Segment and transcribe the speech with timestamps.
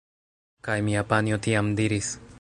[0.69, 2.15] Kaj mia panjo tiam diris: